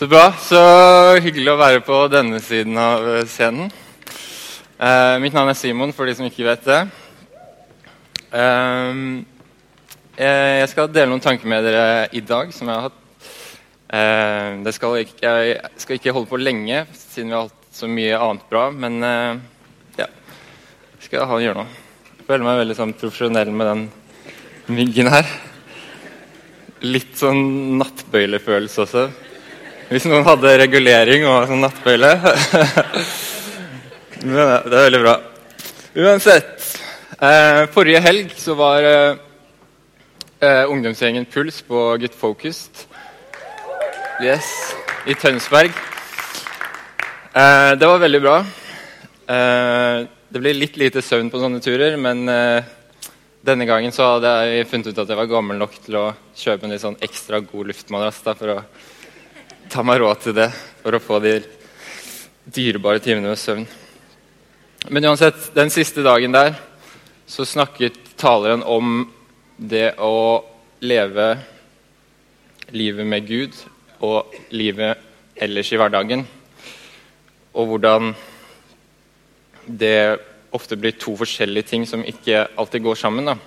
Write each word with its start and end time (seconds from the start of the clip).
Så 0.00 0.06
bra. 0.08 0.30
Så 0.32 0.56
hyggelig 1.20 1.50
å 1.52 1.58
være 1.60 1.80
på 1.84 1.96
denne 2.08 2.38
siden 2.40 2.78
av 2.80 3.02
eh, 3.04 3.26
scenen. 3.28 3.66
Eh, 4.80 5.16
mitt 5.20 5.36
navn 5.36 5.52
er 5.52 5.58
Simon, 5.60 5.92
for 5.92 6.08
de 6.08 6.14
som 6.16 6.24
ikke 6.24 6.46
vet 6.46 6.64
det. 6.64 6.78
Eh, 8.32 9.02
jeg 10.16 10.72
skal 10.72 10.88
dele 10.88 11.12
noen 11.12 11.20
tanker 11.20 11.52
med 11.52 11.68
dere 11.68 12.08
i 12.16 12.24
dag 12.24 12.48
som 12.56 12.72
jeg 12.72 12.80
har 12.80 12.88
hatt. 12.88 13.28
Eh, 13.92 14.72
skal 14.72 14.98
ikke, 15.04 15.36
jeg 15.50 15.84
skal 15.84 16.00
ikke 16.00 16.16
holde 16.16 16.32
på 16.32 16.40
lenge, 16.46 16.86
siden 16.96 17.34
vi 17.34 17.36
har 17.36 17.50
hatt 17.50 17.70
så 17.82 17.92
mye 18.00 18.24
annet 18.24 18.50
bra. 18.56 18.66
Men 18.72 19.00
eh, 19.04 19.46
ja, 20.00 20.10
skal 21.04 21.28
ha 21.28 21.44
gjøre 21.44 21.60
noe. 21.60 21.80
Jeg 22.16 22.30
føler 22.32 22.48
meg 22.48 22.62
veldig 22.64 22.82
sånn, 22.86 23.00
profesjonell 23.04 23.52
med 23.52 23.74
den 23.74 23.88
myggen 24.80 25.12
her. 25.12 25.40
Litt 26.88 27.18
sånn 27.20 27.50
nattbøylefølelse 27.82 28.88
også. 28.88 29.10
Hvis 29.90 30.04
noen 30.06 30.22
hadde 30.22 30.52
regulering 30.60 31.24
og 31.26 31.48
sånn 31.50 31.64
nattbøyle. 31.64 32.12
Men 34.22 34.36
det 34.38 34.44
er 34.70 34.84
veldig 34.84 35.00
bra. 35.02 35.14
Uansett. 35.98 36.66
Eh, 37.18 37.62
forrige 37.74 38.02
helg 38.04 38.30
så 38.38 38.54
var 38.54 38.86
eh, 38.86 39.18
eh, 40.46 40.70
ungdomsgjengen 40.70 41.26
Puls 41.32 41.58
på 41.66 41.82
Get 41.98 42.14
Focused. 42.14 42.84
Yes. 44.22 44.46
I 45.10 45.16
Tønsberg. 45.18 45.74
Eh, 47.34 47.72
det 47.74 47.90
var 47.90 47.98
veldig 48.04 48.22
bra. 48.22 48.36
Eh, 49.26 50.06
det 50.30 50.44
blir 50.44 50.54
litt 50.54 50.78
lite 50.78 51.02
søvn 51.02 51.32
på 51.34 51.42
sånne 51.42 51.58
turer, 51.66 51.98
men 51.98 52.22
eh, 52.30 52.70
denne 53.42 53.66
gangen 53.66 53.90
så 53.90 54.12
hadde 54.12 54.36
jeg 54.52 54.70
funnet 54.70 54.94
ut 54.94 55.02
at 55.02 55.10
jeg 55.10 55.22
var 55.24 55.34
gammel 55.34 55.58
nok 55.58 55.74
til 55.82 55.98
å 55.98 56.06
kjøpe 56.38 56.70
en 56.70 56.78
litt 56.78 56.86
sånn 56.86 57.02
ekstra 57.02 57.42
god 57.42 57.74
luftmadrass 57.74 58.22
for 58.30 58.54
å 58.54 58.58
ta 59.70 59.84
meg 59.86 60.00
råd 60.02 60.22
til 60.24 60.34
det 60.34 60.48
for 60.80 60.96
å 60.96 61.02
få 61.02 61.20
de 61.22 61.36
dyrebare 62.50 62.98
timene 63.02 63.30
med 63.30 63.38
søvn. 63.38 63.66
Men 64.90 65.06
uansett, 65.06 65.52
den 65.54 65.70
siste 65.70 66.02
dagen 66.02 66.34
der 66.34 66.56
så 67.30 67.46
snakket 67.46 67.98
taleren 68.18 68.64
om 68.66 69.04
det 69.56 69.92
å 70.02 70.42
leve 70.82 71.28
livet 72.74 73.06
med 73.06 73.28
Gud 73.28 73.54
og 74.02 74.34
livet 74.50 74.98
ellers 75.38 75.70
i 75.70 75.78
hverdagen. 75.78 76.26
Og 77.54 77.70
hvordan 77.70 78.10
det 79.70 80.18
ofte 80.50 80.78
blir 80.80 80.98
to 80.98 81.14
forskjellige 81.14 81.70
ting 81.70 81.86
som 81.86 82.02
ikke 82.02 82.48
alltid 82.58 82.88
går 82.88 82.98
sammen. 82.98 83.30
Da. 83.30 83.38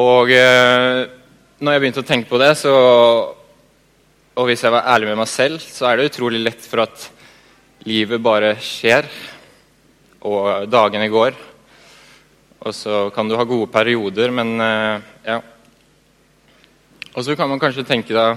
Og 0.00 0.32
eh, 0.32 1.04
når 1.60 1.74
jeg 1.74 1.82
begynte 1.84 2.04
å 2.06 2.12
tenke 2.14 2.32
på 2.32 2.40
det, 2.40 2.54
så 2.56 2.72
og 4.34 4.48
hvis 4.48 4.64
jeg 4.66 4.72
var 4.74 4.88
ærlig 4.90 5.12
med 5.12 5.20
meg 5.20 5.30
selv, 5.30 5.62
så 5.62 5.86
er 5.86 5.96
det 5.98 6.08
utrolig 6.10 6.40
lett 6.42 6.64
for 6.66 6.82
at 6.82 7.04
livet 7.86 8.22
bare 8.22 8.56
skjer, 8.58 9.06
og 10.26 10.66
dagene 10.72 11.06
går. 11.12 11.36
Og 12.64 12.74
så 12.74 13.10
kan 13.14 13.28
du 13.28 13.36
ha 13.38 13.44
gode 13.46 13.68
perioder, 13.70 14.32
men 14.34 14.56
uh, 14.58 14.96
ja. 15.22 15.38
Og 17.14 17.22
så 17.22 17.36
kan 17.38 17.50
man 17.50 17.60
kanskje 17.62 17.86
tenke 17.86 18.16
da 18.16 18.32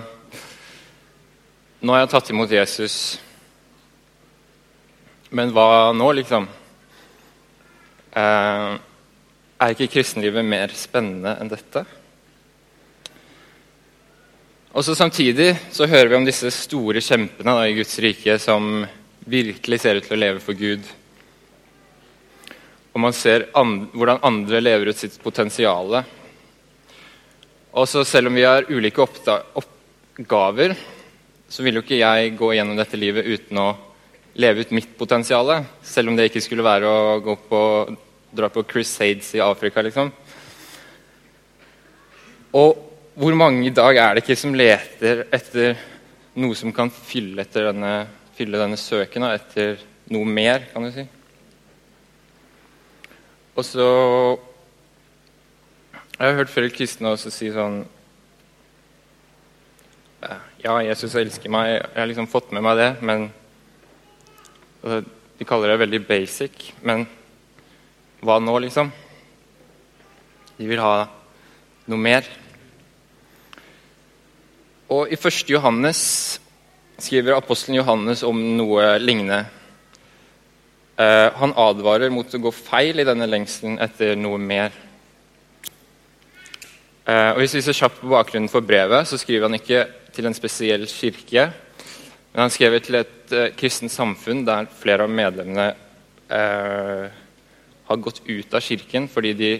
Nå 1.78 1.94
har 1.94 2.04
jeg 2.04 2.10
tatt 2.10 2.30
imot 2.34 2.52
Jesus, 2.52 2.94
men 5.30 5.52
hva 5.54 5.94
nå, 5.94 6.08
liksom? 6.18 6.48
Uh, 8.18 8.74
er 9.62 9.74
ikke 9.76 9.92
kristenlivet 9.94 10.46
mer 10.46 10.74
spennende 10.74 11.36
enn 11.38 11.52
dette? 11.52 11.84
Og 14.78 14.86
så 14.86 14.94
Samtidig 14.94 15.56
så 15.74 15.88
hører 15.90 16.12
vi 16.12 16.16
om 16.20 16.26
disse 16.28 16.52
store 16.54 17.02
kjempene 17.02 17.54
da, 17.58 17.64
i 17.66 17.74
Guds 17.74 17.96
rike 17.98 18.36
som 18.38 18.84
virkelig 19.26 19.80
ser 19.82 19.98
ut 19.98 20.06
til 20.06 20.14
å 20.14 20.20
leve 20.22 20.42
for 20.44 20.54
Gud. 20.54 20.84
Og 22.94 23.02
man 23.02 23.16
ser 23.18 23.48
and 23.58 23.88
hvordan 23.98 24.22
andre 24.30 24.62
lever 24.62 24.92
ut 24.92 25.00
sitt 25.02 25.18
potensial. 25.24 25.98
Og 27.74 27.90
så 27.90 28.06
Selv 28.06 28.30
om 28.30 28.38
vi 28.38 28.46
har 28.46 28.70
ulike 28.70 29.02
oppgaver, 29.02 30.78
så 31.50 31.66
vil 31.66 31.80
jo 31.80 31.82
ikke 31.82 31.98
jeg 31.98 32.38
gå 32.38 32.54
gjennom 32.54 32.78
dette 32.78 33.02
livet 33.02 33.26
uten 33.26 33.58
å 33.58 33.72
leve 34.38 34.62
ut 34.62 34.76
mitt 34.78 34.94
potensial. 35.00 35.56
Selv 35.82 36.14
om 36.14 36.20
det 36.20 36.30
ikke 36.30 36.46
skulle 36.46 36.68
være 36.70 36.86
å 36.86 37.18
gå 37.26 37.36
på, 37.50 37.64
dra 38.30 38.54
på 38.54 38.62
crusades 38.70 39.34
i 39.34 39.42
Afrika, 39.42 39.82
liksom. 39.82 40.14
Og 42.54 42.87
hvor 43.18 43.34
mange 43.34 43.66
i 43.66 43.74
dag 43.74 43.98
er 43.98 44.14
det 44.14 44.22
ikke 44.22 44.38
som 44.38 44.54
leter 44.54 45.24
etter 45.34 45.80
noe 46.38 46.54
som 46.58 46.70
kan 46.70 46.92
fylle, 46.94 47.48
denne, 47.50 47.94
fylle 48.38 48.60
denne 48.62 48.78
søken, 48.78 49.26
etter 49.26 49.82
noe 50.14 50.28
mer, 50.30 50.68
kan 50.70 50.86
du 50.86 50.92
si? 50.94 51.08
Og 53.58 53.66
så 53.66 53.88
Jeg 56.18 56.30
har 56.30 56.38
hørt 56.38 56.54
flere 56.54 56.70
kristne 56.70 57.10
også 57.10 57.34
si 57.34 57.50
sånn 57.54 57.82
Ja, 60.62 60.78
Jesus 60.86 61.16
elsker 61.18 61.50
meg. 61.54 61.74
Jeg 61.74 61.98
har 61.98 62.10
liksom 62.10 62.30
fått 62.30 62.54
med 62.54 62.66
meg 62.66 62.78
det, 62.78 62.90
men 63.02 63.30
altså, 64.84 65.04
De 65.38 65.46
kaller 65.46 65.74
det 65.74 65.84
veldig 65.88 66.06
basic, 66.06 66.72
men 66.82 67.08
hva 68.22 68.38
nå, 68.42 68.60
liksom? 68.62 68.90
De 70.58 70.66
vil 70.70 70.82
ha 70.82 71.08
noe 71.86 72.02
mer. 72.02 72.26
Og 74.88 75.10
I 75.12 75.18
1. 75.20 75.50
Johannes 75.52 76.02
skriver 76.96 77.36
apostelen 77.36 77.76
Johannes 77.82 78.22
om 78.24 78.38
noe 78.56 78.94
lignende. 79.02 79.42
Uh, 80.96 81.28
han 81.36 81.52
advarer 81.60 82.14
mot 82.14 82.32
å 82.32 82.40
gå 82.40 82.52
feil 82.56 83.04
i 83.04 83.06
denne 83.06 83.28
lengselen 83.28 83.76
etter 83.84 84.16
noe 84.16 84.40
mer. 84.40 84.72
Uh, 87.04 87.36
og 87.36 87.42
Hvis 87.42 87.58
vi 87.58 87.64
ser 87.66 87.76
kjapt 87.82 88.00
på 88.00 88.12
bakgrunnen 88.14 88.48
for 88.52 88.64
brevet, 88.64 89.10
så 89.12 89.20
skriver 89.20 89.50
han 89.50 89.60
ikke 89.60 89.84
til 90.16 90.30
en 90.30 90.38
spesiell 90.38 90.88
kirke. 90.88 91.50
Men 92.32 92.46
han 92.46 92.54
skriver 92.56 92.86
til 92.86 93.00
et 93.02 93.36
uh, 93.36 93.50
kristent 93.60 93.92
samfunn 93.92 94.46
der 94.48 94.72
flere 94.72 95.04
av 95.04 95.12
medlemmene 95.12 95.74
har 96.28 98.00
gått 98.04 98.18
ut 98.28 98.56
av 98.58 98.60
kirken 98.60 99.06
fordi 99.08 99.30
de 99.40 99.52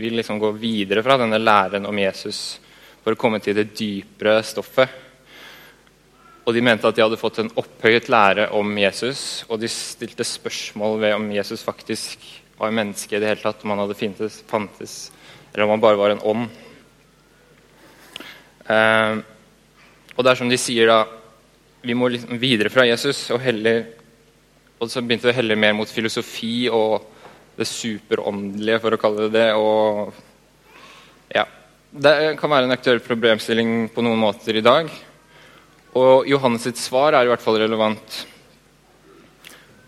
vil 0.00 0.14
liksom 0.16 0.38
gå 0.40 0.48
videre 0.56 1.02
fra 1.04 1.18
denne 1.20 1.36
læren 1.36 1.84
om 1.84 1.98
Jesus 2.00 2.38
for 3.04 3.12
å 3.12 3.20
komme 3.20 3.40
til 3.44 3.56
det 3.58 3.72
dypere 3.76 4.38
stoffet. 4.46 5.00
Og 6.44 6.52
De 6.56 6.62
mente 6.64 6.88
at 6.88 6.96
de 6.96 7.04
hadde 7.04 7.20
fått 7.20 7.40
en 7.40 7.52
opphøyet 7.60 8.10
lære 8.12 8.50
om 8.56 8.72
Jesus, 8.76 9.44
og 9.48 9.60
de 9.60 9.68
stilte 9.72 10.26
spørsmål 10.28 10.98
ved 11.00 11.14
om 11.16 11.30
Jesus 11.32 11.64
faktisk 11.64 12.24
var 12.58 12.68
en 12.68 12.78
menneske 12.80 13.16
i 13.16 13.20
det 13.20 13.30
hele 13.30 13.42
tatt, 13.42 13.64
om 13.64 13.72
han 13.72 13.80
hadde 13.84 13.96
fintes, 13.98 14.42
fantes, 14.48 14.96
eller 15.52 15.64
om 15.64 15.74
han 15.74 15.84
bare 15.84 16.00
var 16.00 16.12
en 16.12 16.24
ånd. 16.24 16.60
Eh, 18.68 19.16
og 20.14 20.24
det 20.24 20.32
er 20.32 20.40
som 20.40 20.48
de 20.48 20.56
sier 20.56 20.88
da 20.88 21.02
Vi 21.84 21.92
må 21.92 22.06
liksom 22.08 22.38
videre 22.40 22.70
fra 22.72 22.86
Jesus, 22.88 23.26
og, 23.34 23.42
heller, 23.44 23.82
og 24.80 24.88
så 24.88 25.02
begynte 25.04 25.28
det 25.28 25.34
å 25.34 25.36
helle 25.36 25.58
mer 25.60 25.74
mot 25.76 25.90
filosofi 25.90 26.70
og 26.72 27.10
det 27.58 27.66
superåndelige, 27.68 28.78
for 28.80 28.96
å 28.96 29.00
kalle 29.00 29.26
det 29.26 29.34
det. 29.36 29.50
og 29.52 30.14
ja, 31.34 31.44
det 31.94 32.34
kan 32.40 32.50
være 32.50 32.66
en 32.66 32.74
aktuell 32.74 32.98
problemstilling 32.98 33.84
på 33.94 34.02
noen 34.02 34.18
måter 34.18 34.56
i 34.58 34.62
dag. 34.64 34.88
Og 35.94 36.26
Johannes 36.26 36.64
sitt 36.66 36.80
svar 36.82 37.14
er 37.14 37.22
i 37.22 37.30
hvert 37.30 37.42
fall 37.42 37.60
relevant. 37.62 38.16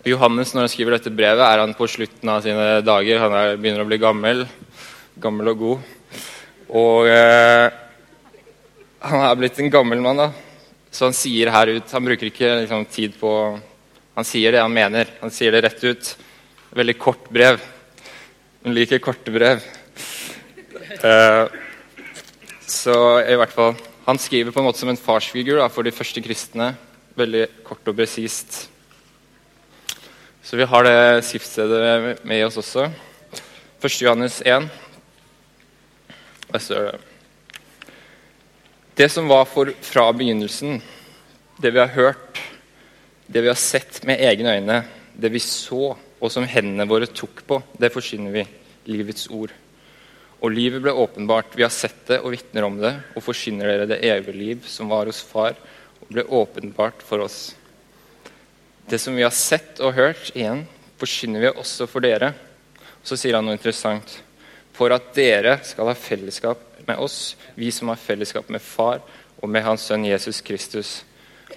Johannes 0.07 0.53
når 0.55 0.63
han 0.63 0.71
skriver 0.71 0.95
dette 0.95 1.11
brevet, 1.11 1.43
er 1.43 1.59
han 1.59 1.75
på 1.75 1.89
slutten 1.91 2.31
av 2.31 2.45
sine 2.45 2.79
dager. 2.87 3.19
Han 3.25 3.35
er, 3.35 3.59
begynner 3.59 3.83
å 3.83 3.89
bli 3.89 3.99
gammel. 3.99 4.45
Gammel 5.19 5.51
og 5.51 5.59
god. 5.65 5.91
Og 6.79 7.11
eh, 7.11 7.67
han 9.03 9.27
er 9.27 9.37
blitt 9.43 9.59
en 9.59 9.75
gammel 9.75 9.99
mann, 10.07 10.23
da. 10.23 10.31
Så 10.87 11.09
han 11.09 11.15
sier 11.15 11.51
her 11.51 11.67
ut 11.75 11.91
Han 11.91 12.05
bruker 12.07 12.29
ikke 12.29 12.47
liksom, 12.61 12.85
tid 12.89 13.17
på 13.19 13.29
Han 14.15 14.25
sier 14.25 14.55
det 14.55 14.63
han 14.63 14.71
mener. 14.71 15.11
Han 15.19 15.33
sier 15.35 15.51
det 15.51 15.65
rett 15.67 15.83
ut. 15.83 16.15
Veldig 16.71 16.99
kort 17.03 17.27
brev. 17.27 17.59
Hun 18.63 18.79
liker 18.79 19.03
korte 19.03 19.35
brev. 19.35 19.59
Eh, 21.03 21.65
så 22.67 23.23
i 23.23 23.35
hvert 23.39 23.53
fall, 23.53 23.77
Han 24.07 24.19
skriver 24.19 24.53
på 24.55 24.61
en 24.61 24.65
måte 24.69 24.79
som 24.79 24.89
en 24.89 24.99
farsfigur 24.99 25.57
da, 25.59 25.67
for 25.67 25.83
de 25.83 25.91
første 25.91 26.21
kristne. 26.23 26.69
Veldig 27.19 27.47
kort 27.67 27.89
og 27.91 27.95
presist. 27.97 28.69
Så 30.39 30.55
vi 30.55 30.63
har 30.63 30.83
det 30.87 31.25
skriftstedet 31.27 32.23
med 32.23 32.45
oss 32.45 32.55
også. 32.61 32.85
1. 33.83 34.01
Johannes 34.01 34.39
1. 34.45 34.69
Der 36.47 36.63
står 36.63 36.87
det 36.87 36.99
Det 38.95 39.11
som 39.11 39.27
var 39.27 39.43
for 39.45 39.73
fra 39.81 40.07
begynnelsen, 40.15 40.81
det 41.61 41.73
vi 41.73 41.79
har 41.83 41.91
hørt, 41.91 42.39
det 43.27 43.43
vi 43.43 43.51
har 43.51 43.59
sett 43.59 43.99
med 44.07 44.23
egne 44.23 44.55
øyne, 44.55 44.85
det 45.13 45.33
vi 45.33 45.39
så, 45.43 45.97
og 45.97 46.31
som 46.31 46.47
hendene 46.47 46.87
våre 46.87 47.11
tok 47.11 47.43
på, 47.45 47.59
det 47.77 47.91
forsyner 47.91 48.31
vi. 48.31 48.47
Livets 48.87 49.27
ord. 49.27 49.51
Og 50.37 50.53
livet 50.53 50.83
ble 50.83 50.93
åpenbart. 50.93 51.55
Vi 51.57 51.65
har 51.65 51.73
sett 51.73 52.03
det 52.09 52.19
og 52.21 52.33
vitner 52.35 52.67
om 52.67 52.77
det, 52.81 52.93
og 53.17 53.25
forsyner 53.25 53.71
dere 53.71 53.89
det 53.89 54.03
evige 54.05 54.37
liv 54.37 54.67
som 54.69 54.91
var 54.91 55.09
hos 55.09 55.23
Far 55.25 55.57
og 56.01 56.11
ble 56.11 56.23
åpenbart 56.23 57.01
for 57.05 57.25
oss. 57.25 57.55
Det 58.87 58.99
som 59.01 59.17
vi 59.17 59.25
har 59.25 59.33
sett 59.35 59.81
og 59.83 59.97
hørt, 59.97 60.29
igjen, 60.35 60.63
forsyner 61.01 61.43
vi 61.43 61.51
også 61.51 61.89
for 61.89 62.05
dere. 62.05 62.31
Så 63.03 63.17
sier 63.19 63.35
han 63.35 63.47
noe 63.47 63.57
interessant. 63.57 64.19
For 64.77 64.93
at 64.93 65.09
dere 65.17 65.57
skal 65.65 65.89
ha 65.89 65.97
fellesskap 65.97 66.61
med 66.87 67.01
oss, 67.01 67.35
vi 67.57 67.71
som 67.73 67.89
har 67.91 67.99
fellesskap 67.99 68.47
med 68.53 68.63
Far 68.63 69.01
og 69.41 69.49
med 69.49 69.65
Hans 69.65 69.89
Sønn 69.89 70.05
Jesus 70.07 70.39
Kristus. 70.45 71.01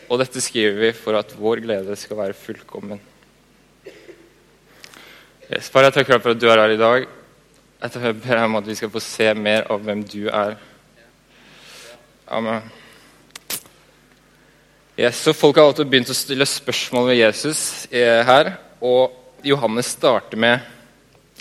Og 0.09 0.19
dette 0.23 0.43
skriver 0.43 0.81
vi 0.81 0.91
for 0.97 1.19
at 1.21 1.37
vår 1.39 1.63
glede 1.67 1.97
skal 2.01 2.19
være 2.19 2.39
fullkommen. 2.39 2.99
Yes, 5.51 5.71
takker 5.71 6.15
deg 6.15 6.23
for 6.23 6.33
at 6.33 6.41
du 6.41 6.47
er 6.49 6.63
her 6.63 6.75
i 6.75 6.81
dag. 6.81 7.09
Jeg 7.81 8.17
ber 8.21 8.43
om 8.45 8.59
at 8.59 8.67
vi 8.69 8.75
skal 8.77 8.91
få 8.93 9.01
se 9.01 9.31
mer 9.33 9.65
av 9.73 9.81
hvem 9.81 10.03
du 10.05 10.27
er. 10.29 10.59
Amen. 12.29 12.67
Yes, 15.01 15.23
så 15.25 15.33
Folk 15.33 15.57
har 15.57 15.65
alltid 15.65 15.89
begynt 15.89 16.13
å 16.13 16.17
stille 16.17 16.45
spørsmål 16.45 17.07
ved 17.09 17.17
Jesus 17.23 17.63
eh, 17.89 18.21
her. 18.29 18.51
Og 18.85 19.17
Johannes 19.49 19.95
starter 19.97 20.37
med 20.37 20.61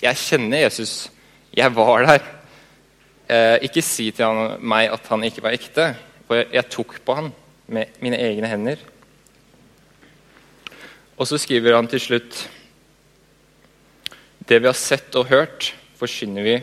'Jeg 0.00 0.16
kjenner 0.16 0.64
Jesus. 0.64 1.10
Jeg 1.52 1.74
var 1.76 2.06
der.' 2.06 2.24
Eh, 3.28 3.58
ikke 3.62 3.82
si 3.82 4.10
til 4.10 4.24
han, 4.24 4.56
meg 4.60 4.90
at 4.90 5.06
han 5.06 5.22
ikke 5.22 5.42
var 5.42 5.52
ekte, 5.52 5.94
for 6.26 6.34
jeg, 6.34 6.46
jeg 6.52 6.70
tok 6.70 7.04
på 7.04 7.14
han 7.14 7.32
med 7.68 7.86
mine 8.00 8.16
egne 8.16 8.48
hender. 8.48 8.76
Og 11.16 11.26
så 11.26 11.38
skriver 11.38 11.76
han 11.76 11.86
til 11.86 12.00
slutt 12.00 12.48
Det 14.48 14.58
vi 14.58 14.66
har 14.66 14.74
sett 14.74 15.14
og 15.14 15.28
hørt, 15.28 15.74
forsyner 16.00 16.46
vi 16.46 16.58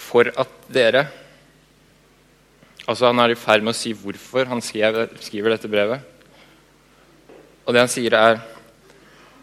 for 0.00 0.30
at 0.40 0.54
dere 0.72 1.08
Altså 2.88 3.06
Han 3.06 3.20
er 3.22 3.30
i 3.30 3.38
ferd 3.38 3.62
med 3.62 3.70
å 3.70 3.78
si 3.78 3.92
hvorfor 3.94 4.48
han 4.50 4.62
skriver, 4.64 5.12
skriver 5.22 5.52
dette 5.52 5.68
brevet. 5.70 6.00
Og 7.62 7.76
det 7.76 7.84
han 7.84 7.92
sier, 7.92 8.16
er 8.16 8.40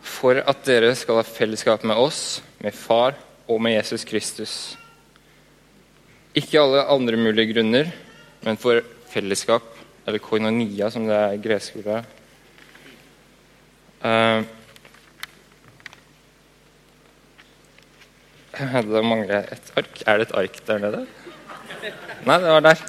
for 0.04 0.42
at 0.42 0.66
dere 0.68 0.90
skal 0.98 1.22
ha 1.22 1.24
fellesskap 1.24 1.86
med 1.88 1.96
oss, 1.96 2.42
med 2.60 2.76
Far 2.76 3.16
og 3.48 3.62
med 3.64 3.78
Jesus 3.78 4.04
Kristus. 4.10 4.56
Ikke 6.36 6.60
alle 6.60 6.84
andre 6.92 7.22
mulige 7.22 7.54
grunner, 7.54 7.94
men 8.44 8.60
for 8.60 8.82
fellesskap, 9.14 9.64
eller 10.04 10.20
koinonia, 10.24 10.92
som 10.92 11.08
det 11.08 11.16
er 11.16 11.38
i 11.38 11.42
gresk 11.48 11.80
ordet. 11.80 12.04
Uh, 14.04 14.44
det 18.94 19.04
mangler 19.06 19.50
et 19.54 19.74
ark. 19.78 20.02
Er 20.06 20.18
det 20.18 20.30
et 20.30 20.38
ark 20.40 20.58
der 20.68 20.82
nede? 20.82 21.04
Nei, 22.26 22.38
det 22.42 22.50
var 22.50 22.66
der. 22.66 22.82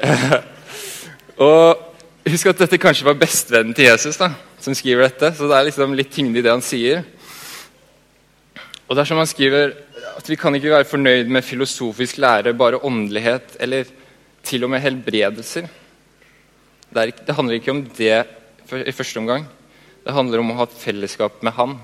og 1.46 1.86
Husk 2.30 2.50
at 2.50 2.58
dette 2.60 2.78
kanskje 2.78 3.06
var 3.06 3.16
bestevennen 3.18 3.72
til 3.74 3.86
Jesus 3.88 4.18
da, 4.20 4.28
som 4.60 4.74
skriver 4.76 5.06
dette. 5.06 5.30
Så 5.34 5.48
det 5.48 5.56
er 5.56 5.66
liksom 5.70 5.94
litt 5.96 6.10
tyngde 6.12 6.38
i 6.38 6.44
det 6.44 6.52
han 6.52 6.62
sier. 6.62 7.00
Og 8.86 8.92
det 8.92 9.02
er 9.02 9.08
som 9.08 9.20
han 9.22 9.30
skriver 9.30 9.72
at 10.18 10.28
Vi 10.28 10.36
kan 10.36 10.54
ikke 10.56 10.72
være 10.74 10.88
fornøyd 10.88 11.30
med 11.32 11.46
filosofisk 11.46 12.18
lære, 12.20 12.52
bare 12.58 12.80
åndelighet 12.84 13.56
eller 13.62 13.88
til 14.44 14.66
og 14.66 14.72
med 14.74 14.82
helbredelser. 14.84 15.68
Det, 16.90 17.06
ikke, 17.08 17.24
det 17.26 17.36
handler 17.38 17.56
ikke 17.56 17.72
om 17.72 17.82
det 17.96 18.16
i 18.90 18.94
første 18.94 19.22
omgang. 19.22 19.46
Det 20.04 20.14
handler 20.14 20.42
om 20.42 20.52
å 20.52 20.58
ha 20.58 20.66
et 20.68 20.76
fellesskap 20.80 21.40
med 21.46 21.56
Han, 21.56 21.78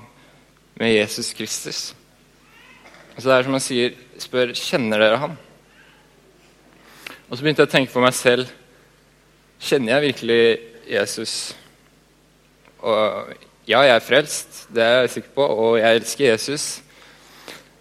med 0.79 0.93
Jesus 0.93 1.33
Kristus. 1.33 1.95
Så 3.17 3.25
det 3.25 3.35
er 3.35 3.45
som 3.47 3.55
han 3.57 3.63
sier, 3.63 3.95
spør 4.21 4.53
kjenner 4.53 5.01
dere 5.01 5.19
Han. 5.21 5.37
Og 7.27 7.35
så 7.35 7.41
begynte 7.41 7.65
jeg 7.65 7.69
å 7.69 7.73
tenke 7.73 7.93
på 7.93 8.03
meg 8.03 8.15
selv 8.15 8.49
Kjenner 9.57 9.95
jeg 9.95 10.11
virkelig 10.11 10.41
Jesus? 10.85 11.31
Og 12.85 13.31
ja, 13.65 13.79
jeg 13.81 13.95
er 13.95 14.03
frelst, 14.05 14.59
det 14.69 14.83
er 14.85 14.99
jeg 15.01 15.15
sikker 15.15 15.31
på, 15.33 15.47
og 15.49 15.79
jeg 15.79 15.97
elsker 15.97 16.27
Jesus. 16.27 16.65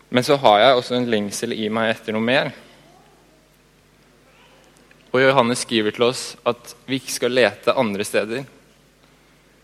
Men 0.08 0.25
så 0.25 0.38
har 0.40 0.62
jeg 0.62 0.78
også 0.78 0.96
en 0.96 1.10
lengsel 1.12 1.52
i 1.52 1.69
meg 1.69 1.93
etter 1.93 2.16
noe 2.16 2.25
mer. 2.25 2.48
Og 5.12 5.20
Johannes 5.20 5.66
skriver 5.66 5.93
til 5.93 6.08
oss 6.08 6.25
at 6.48 6.72
vi 6.88 6.96
ikke 6.96 7.12
skal 7.12 7.37
lete 7.37 7.76
andre 7.76 8.08
steder. 8.08 8.48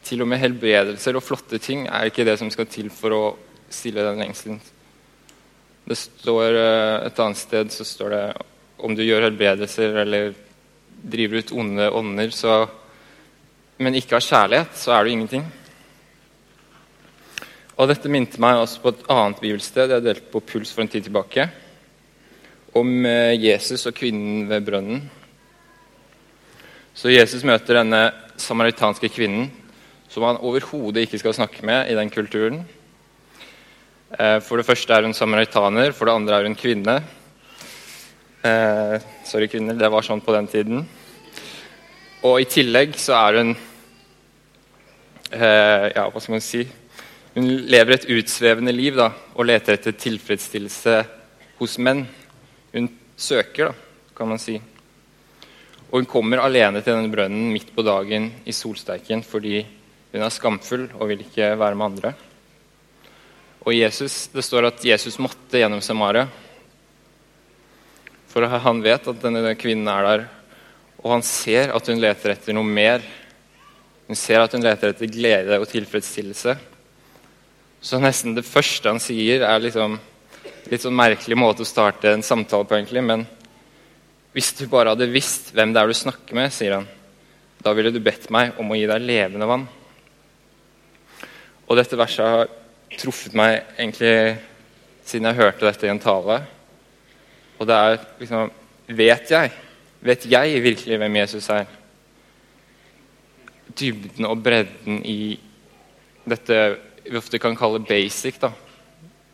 Til 0.03 0.25
og 0.25 0.29
med 0.31 0.41
helbredelser 0.43 1.17
og 1.17 1.25
flotte 1.25 1.61
ting 1.63 1.87
er 1.87 2.11
ikke 2.11 2.27
det 2.27 2.39
som 2.41 2.51
skal 2.51 2.67
til 2.71 2.91
for 2.91 3.15
å 3.15 3.25
stille 3.73 4.05
den 4.05 4.23
lengselen. 4.23 4.61
Det 5.85 5.99
står 5.99 6.59
eh, 6.59 7.07
Et 7.09 7.21
annet 7.23 7.39
sted 7.39 7.73
så 7.75 7.87
står 7.87 8.15
det 8.15 8.25
om 8.83 8.95
du 8.99 9.03
gjør 9.05 9.29
helbredelser 9.29 9.97
eller 10.03 10.33
driver 11.03 11.43
ut 11.43 11.53
onde 11.55 11.89
ånder, 11.91 12.31
så, 12.35 12.67
men 13.79 13.99
ikke 13.99 14.17
har 14.19 14.27
kjærlighet, 14.27 14.77
så 14.79 14.95
er 14.95 15.05
du 15.05 15.11
ingenting. 15.13 15.45
Og 17.79 17.89
Dette 17.91 18.11
minte 18.13 18.43
meg 18.43 18.61
også 18.61 18.83
på 18.83 18.93
et 18.93 19.07
annet 19.11 19.41
bibelsted 19.43 19.91
jeg 19.95 20.05
delte 20.05 20.31
på 20.31 20.43
Puls 20.47 20.71
for 20.75 20.85
en 20.85 20.91
tid 20.93 21.07
tilbake. 21.07 21.49
Om 22.79 23.07
eh, 23.07 23.39
Jesus 23.39 23.87
og 23.91 23.97
kvinnen 23.97 24.47
ved 24.51 24.67
brønnen. 24.67 25.03
Så 26.95 27.11
Jesus 27.11 27.47
møter 27.49 27.81
denne 27.81 28.05
samaritanske 28.41 29.09
kvinnen, 29.13 29.49
som 30.13 30.27
han 30.27 30.41
overhodet 30.45 31.07
ikke 31.07 31.23
skal 31.23 31.35
snakke 31.37 31.65
med 31.65 31.89
i 31.89 31.97
den 31.97 32.11
kulturen. 32.13 32.61
Eh, 34.13 34.39
for 34.45 34.61
det 34.61 34.67
første 34.69 34.93
er 34.93 35.07
hun 35.07 35.17
samaritaner, 35.17 35.95
for 35.97 36.09
det 36.09 36.17
andre 36.19 36.37
er 36.37 36.49
hun 36.51 36.59
kvinne. 36.59 36.99
Eh, 38.45 38.97
sorry, 39.25 39.49
kvinner. 39.49 39.79
Det 39.79 39.89
var 39.89 40.05
sånn 40.05 40.21
på 40.21 40.35
den 40.37 40.51
tiden. 40.53 40.85
Og 42.29 42.43
i 42.43 42.49
tillegg 42.51 42.93
så 43.01 43.17
er 43.23 43.41
hun 43.41 43.55
eh, 45.33 45.89
Ja, 45.97 46.05
hva 46.11 46.21
skal 46.21 46.37
man 46.37 46.45
si? 46.45 46.67
Hun 47.33 47.49
lever 47.73 47.97
et 47.97 48.09
utsvevende 48.13 48.75
liv 48.77 48.99
da, 49.01 49.09
og 49.33 49.49
leter 49.49 49.79
etter 49.79 49.97
tilfredsstillelse 49.97 50.99
hos 51.63 51.79
menn. 51.81 52.05
Hun 52.75 52.93
søker, 53.17 53.73
da, 53.73 54.11
kan 54.19 54.29
man 54.29 54.43
si. 54.43 54.61
Og 55.89 56.03
hun 56.03 56.09
kommer 56.09 56.45
alene 56.45 56.83
til 56.83 56.99
denne 56.99 57.13
brønnen 57.13 57.49
midt 57.55 57.73
på 57.73 57.85
dagen 57.87 58.29
i 58.45 58.53
solsteiken 58.53 59.25
fordi 59.25 59.63
hun 60.13 60.23
er 60.23 60.33
skamfull 60.33 60.91
og 60.99 61.09
vil 61.09 61.25
ikke 61.25 61.55
være 61.57 61.77
med 61.79 61.87
andre. 61.87 62.13
Og 63.63 63.75
Jesus, 63.75 64.27
Det 64.29 64.45
står 64.45 64.67
at 64.69 64.85
Jesus 64.85 65.19
måtte 65.19 65.61
gjennom 65.61 65.81
Samaria. 65.81 66.27
For 68.29 68.45
han 68.45 68.83
vet 68.83 69.09
at 69.09 69.23
denne 69.23 69.55
kvinnen 69.55 69.89
er 69.89 70.07
der, 70.09 70.23
og 71.03 71.11
han 71.17 71.23
ser 71.23 71.73
at 71.75 71.89
hun 71.89 72.01
leter 72.01 72.33
etter 72.33 72.57
noe 72.57 72.65
mer. 72.65 73.03
Hun 74.09 74.17
ser 74.17 74.41
at 74.41 74.53
hun 74.53 74.63
leter 74.65 74.93
etter 74.93 75.11
glede 75.11 75.59
og 75.61 75.69
tilfredsstillelse. 75.69 76.57
Så 77.83 77.99
nesten 77.99 78.37
det 78.37 78.47
første 78.47 78.89
han 78.89 79.03
sier, 79.03 79.43
er 79.43 79.63
liksom 79.63 79.99
litt 80.71 80.85
sånn 80.85 80.97
merkelig 80.97 81.39
måte 81.39 81.65
å 81.65 81.69
starte 81.69 82.13
en 82.13 82.23
samtale 82.23 82.69
på, 82.69 82.77
egentlig. 82.79 83.03
Men 83.03 83.27
hvis 84.33 84.53
du 84.59 84.67
bare 84.71 84.95
hadde 84.95 85.11
visst 85.13 85.51
hvem 85.57 85.75
det 85.75 85.83
er 85.83 85.91
du 85.91 85.99
snakker 85.99 86.39
med, 86.39 86.53
sier 86.55 86.79
han, 86.79 86.89
da 87.63 87.75
ville 87.77 87.93
du 87.95 88.01
bedt 88.03 88.31
meg 88.35 88.59
om 88.63 88.71
å 88.71 88.79
gi 88.79 88.87
deg 88.91 89.07
levende 89.07 89.49
vann. 89.51 89.67
Og 91.73 91.79
dette 91.79 91.97
verset 91.97 92.27
har 92.29 92.51
truffet 93.01 93.33
meg 93.33 93.63
egentlig 93.79 94.37
siden 95.09 95.31
jeg 95.31 95.39
hørte 95.39 95.65
dette 95.65 95.87
i 95.87 95.91
en 95.93 96.01
tale. 96.03 96.43
Og 97.57 97.69
det 97.69 97.79
er 97.79 98.03
liksom 98.21 98.59
Vet 98.93 99.31
jeg? 99.31 99.53
Vet 100.05 100.25
jeg 100.29 100.59
virkelig 100.61 100.99
hvem 101.01 101.17
Jesus 101.17 101.47
er? 101.55 101.71
Dybden 103.73 104.27
og 104.29 104.43
bredden 104.45 104.99
i 105.09 105.39
dette 106.29 106.59
vi 107.07 107.17
ofte 107.17 107.41
kan 107.41 107.57
kalle 107.57 107.81
basic, 107.87 108.37
da. 108.43 108.51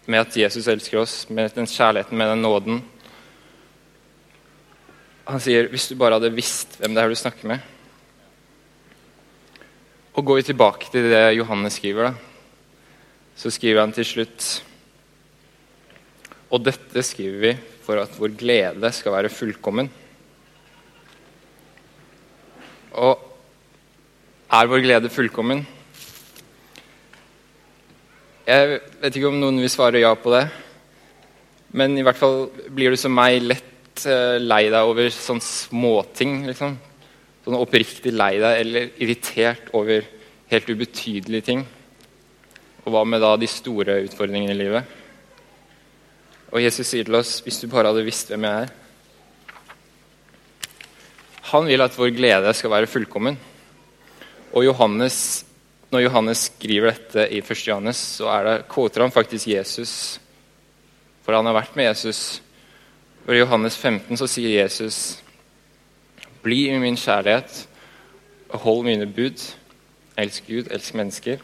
Med 0.06 0.20
at 0.22 0.36
Jesus 0.38 0.68
elsker 0.70 1.00
oss, 1.00 1.16
med 1.32 1.50
den 1.56 1.66
kjærligheten, 1.66 2.16
med 2.16 2.30
den 2.30 2.44
nåden. 2.44 2.78
Han 5.26 5.40
sier, 5.40 5.66
'Hvis 5.66 5.88
du 5.88 5.96
bare 5.96 6.20
hadde 6.20 6.32
visst 6.36 6.78
hvem 6.78 6.94
det 6.94 7.02
er 7.02 7.08
du 7.08 7.14
snakker 7.14 7.48
med' 7.48 7.60
Og 10.14 10.24
går 10.24 10.36
vi 10.36 10.42
tilbake 10.42 10.90
til 10.92 11.10
det 11.10 11.36
Johannes 11.36 11.72
skriver, 11.72 12.02
da, 12.02 12.27
så 13.38 13.52
skriver 13.54 13.84
han 13.84 13.94
til 13.94 14.06
slutt 14.06 14.46
Og 16.50 16.62
dette 16.64 17.04
skriver 17.06 17.42
vi 17.44 17.52
for 17.84 18.00
at 18.02 18.14
vår 18.18 18.34
glede 18.36 18.90
skal 18.92 19.14
være 19.14 19.30
fullkommen. 19.32 19.86
Og 22.98 23.22
er 24.52 24.68
vår 24.68 24.82
glede 24.84 25.12
fullkommen? 25.12 25.62
Jeg 28.48 28.80
vet 29.00 29.16
ikke 29.16 29.30
om 29.30 29.38
noen 29.40 29.60
vil 29.60 29.72
svare 29.72 30.02
ja 30.02 30.12
på 30.16 30.32
det. 30.34 30.44
Men 31.76 31.96
i 32.00 32.04
hvert 32.04 32.16
fall 32.16 32.46
blir 32.72 32.92
du 32.92 33.00
som 33.00 33.12
meg 33.12 33.42
lett 33.44 34.04
uh, 34.08 34.36
lei 34.40 34.66
deg 34.72 34.88
over 34.88 35.08
sånne 35.12 35.44
småting. 35.44 36.42
Liksom. 36.48 36.76
Sånn 37.44 37.60
oppriktig 37.60 38.12
lei 38.16 38.34
deg 38.40 38.62
eller 38.64 38.92
irritert 39.00 39.68
over 39.76 40.04
helt 40.52 40.72
ubetydelige 40.72 41.48
ting. 41.52 41.66
Og 42.88 42.94
hva 42.94 43.02
med 43.04 43.20
da 43.20 43.34
de 43.36 43.44
store 43.44 43.98
utfordringene 44.06 44.54
i 44.54 44.56
livet? 44.56 44.92
Og 46.48 46.62
Jesus 46.62 46.88
sier 46.88 47.04
til 47.04 47.18
oss, 47.18 47.42
hvis 47.44 47.60
du 47.60 47.66
bare 47.68 47.90
hadde 47.90 48.06
visst 48.06 48.30
hvem 48.32 48.46
jeg 48.48 48.62
er 48.64 48.70
Han 51.50 51.68
vil 51.68 51.84
at 51.84 51.96
vår 51.96 52.14
glede 52.16 52.54
skal 52.56 52.72
være 52.72 52.88
fullkommen. 52.88 53.36
Og 54.56 54.64
Johannes, 54.64 55.44
når 55.92 56.06
Johannes 56.06 56.46
skriver 56.48 56.90
dette 56.92 57.26
i 57.28 57.40
1. 57.40 57.52
Johannes, 57.68 58.00
så 58.16 58.28
er 58.32 58.48
det, 58.48 58.56
kvoter 58.72 59.04
han 59.04 59.12
faktisk 59.12 59.48
Jesus. 59.48 59.92
For 61.24 61.36
han 61.36 61.48
har 61.48 61.56
vært 61.56 61.76
med 61.76 61.88
Jesus. 61.88 62.40
Og 63.26 63.32
I 63.34 63.40
Johannes 63.42 63.76
15 63.76 64.16
så 64.16 64.28
sier 64.28 64.62
Jesus 64.62 65.18
Bli 66.44 66.68
i 66.68 66.80
min 66.80 66.96
kjærlighet 66.96 67.64
og 68.48 68.64
hold 68.64 68.84
mine 68.88 69.08
bud. 69.08 69.40
Elsk 70.20 70.48
Gud, 70.48 70.68
elsk 70.72 70.96
mennesker. 70.96 71.40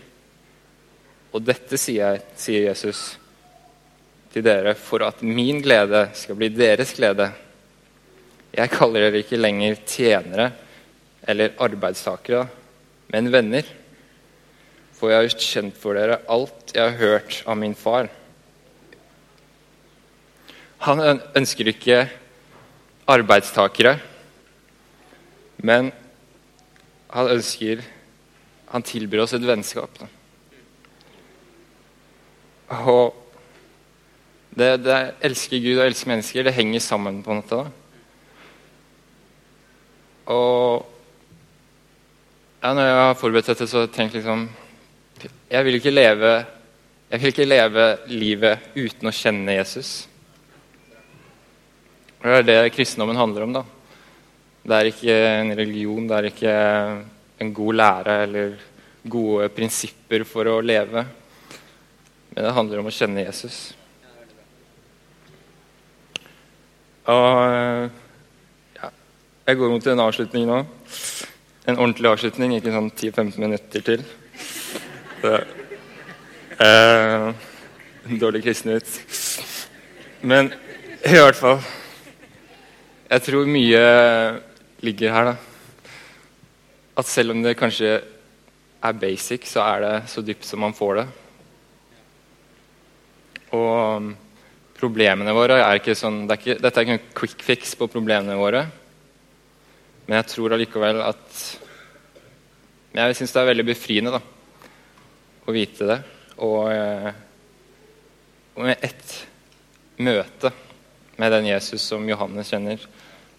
Og 1.35 1.43
dette 1.43 1.79
sier, 1.81 2.15
jeg, 2.15 2.23
sier 2.39 2.69
Jesus 2.69 3.01
til 4.31 4.45
dere 4.47 4.77
for 4.79 5.03
at 5.07 5.23
min 5.27 5.61
glede 5.63 6.07
skal 6.15 6.39
bli 6.39 6.51
deres 6.55 6.95
glede. 6.95 7.27
Jeg 8.55 8.71
kaller 8.71 9.09
dere 9.09 9.23
ikke 9.25 9.41
lenger 9.41 9.81
tjenere 9.83 10.53
eller 11.27 11.57
arbeidstakere, 11.59 12.45
men 13.11 13.33
venner. 13.35 13.67
For 14.95 15.11
jeg 15.11 15.25
har 15.25 15.47
kjent 15.49 15.79
for 15.81 15.99
dere 15.99 16.21
alt 16.31 16.75
jeg 16.75 16.85
har 16.85 17.01
hørt 17.01 17.41
av 17.51 17.59
min 17.59 17.75
far. 17.79 18.11
Han 20.87 21.01
ønsker 21.35 21.71
ikke 21.71 22.05
arbeidstakere, 23.11 23.97
men 25.65 25.91
han 27.15 27.35
ønsker 27.35 27.83
Han 28.75 28.83
tilbyr 28.83 29.21
oss 29.23 29.33
et 29.37 29.45
vennskap. 29.47 30.01
Og 32.83 33.15
det, 34.55 34.71
det 34.85 34.99
elsker 35.27 35.63
Gud 35.63 35.79
og 35.79 35.87
elsker 35.87 36.11
mennesker, 36.13 36.47
det 36.47 36.55
henger 36.55 36.83
sammen 36.83 37.23
på 37.23 37.33
en 37.33 37.41
måte. 37.43 37.63
da. 37.63 37.71
Og 40.35 40.87
ja, 42.63 42.73
når 42.73 42.87
jeg 42.87 43.01
har 43.03 43.17
forberedt 43.21 43.51
dette, 43.53 43.67
så 43.69 43.83
har 43.83 43.89
jeg 43.89 43.97
tenkt 43.99 44.15
liksom 44.17 44.49
Jeg 45.51 45.65
vil 45.65 45.77
ikke 45.77 45.93
leve 45.93 46.45
jeg 47.15 47.21
vil 47.21 47.31
ikke 47.31 47.45
leve 47.47 47.83
livet 48.11 48.71
uten 48.75 49.07
å 49.07 49.13
kjenne 49.15 49.55
Jesus. 49.55 50.09
Og 52.25 52.27
Det 52.27 52.39
er 52.41 52.47
det 52.49 52.73
kristendommen 52.75 53.21
handler 53.21 53.45
om. 53.45 53.53
da. 53.53 53.63
Det 54.65 54.75
er 54.75 54.89
ikke 54.89 55.15
en 55.15 55.53
religion, 55.55 56.09
det 56.09 56.17
er 56.17 56.27
ikke 56.31 56.55
en 57.39 57.53
god 57.55 57.75
lære 57.75 58.17
eller 58.25 58.57
gode 59.05 59.49
prinsipper 59.55 60.25
for 60.25 60.49
å 60.49 60.61
leve. 60.65 61.05
Men 62.35 62.45
det 62.45 62.55
handler 62.57 62.81
om 62.83 62.89
å 62.91 62.95
kjenne 62.95 63.23
Jesus. 63.23 63.59
Og 67.05 67.91
jeg 69.45 69.59
går 69.61 69.71
mot 69.71 69.87
en 69.93 70.03
avslutning 70.07 70.47
nå. 70.49 70.63
En 71.69 71.79
ordentlig 71.79 72.11
avslutning, 72.11 72.57
ikke 72.57 72.73
sånn 72.75 72.91
10-15 72.91 73.39
minutter 73.41 73.85
til. 73.87 74.05
Eh, 76.65 77.29
dårlig 78.21 78.43
kristen 78.45 78.75
ut. 78.77 78.91
Men 80.21 80.53
i 81.05 81.17
hvert 81.17 81.37
fall 81.37 81.59
Jeg 83.11 83.23
tror 83.25 83.49
mye 83.49 83.81
ligger 84.85 85.13
her, 85.13 85.25
da. 85.29 85.35
At 86.99 87.07
selv 87.07 87.35
om 87.35 87.43
det 87.45 87.57
kanskje 87.59 87.99
er 88.01 88.97
basic, 89.01 89.45
så 89.49 89.61
er 89.65 89.85
det 89.85 89.93
så 90.11 90.25
dypt 90.25 90.49
som 90.49 90.65
man 90.65 90.75
får 90.75 91.03
det. 91.03 91.07
Og 93.55 94.13
problemene 94.75 95.35
våre 95.37 95.61
er 95.63 95.79
ikke 95.79 95.97
sånn 95.99 96.25
det 96.27 96.35
er 96.35 96.41
ikke, 96.43 96.57
Dette 96.63 96.81
er 96.81 96.87
ikke 96.87 96.97
en 96.99 97.13
quick 97.21 97.45
fix 97.47 97.77
på 97.79 97.91
problemene 97.93 98.39
våre. 98.39 98.65
Men 100.05 100.19
jeg 100.21 100.31
tror 100.35 100.57
allikevel 100.57 101.01
at 101.05 101.45
Jeg 102.95 103.17
syns 103.19 103.33
det 103.35 103.41
er 103.41 103.49
veldig 103.49 103.65
befriende 103.67 104.13
da, 104.15 104.21
å 105.45 105.55
vite 105.55 105.89
det. 105.89 105.97
Og, 106.47 106.69
eh, 106.71 107.09
og 108.55 108.69
med 108.69 108.85
ett 108.87 109.15
møte 109.99 110.53
med 111.19 111.33
den 111.35 111.49
Jesus 111.49 111.83
som 111.91 112.07
Johannes 112.07 112.51
kjenner, 112.51 112.79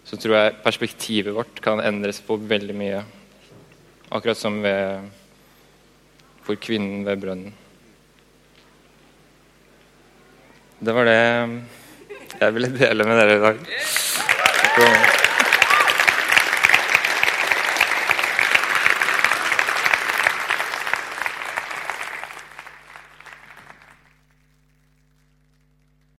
så 0.04 0.18
tror 0.20 0.36
jeg 0.36 0.58
perspektivet 0.64 1.34
vårt 1.36 1.60
kan 1.64 1.80
endres 1.80 2.20
på 2.24 2.36
veldig 2.36 2.76
mye. 2.76 3.00
Akkurat 4.12 4.38
som 4.38 4.60
ved, 4.64 5.08
for 6.44 6.60
kvinnen 6.60 7.08
ved 7.08 7.24
brønnen. 7.24 7.56
Det 10.78 10.92
var 10.92 11.08
det 11.08 11.20
jeg 12.36 12.52
ville 12.52 12.68
dele 12.76 13.04
med 13.08 13.16
dere 13.16 13.36
i 13.36 13.40
dag. 13.40 13.60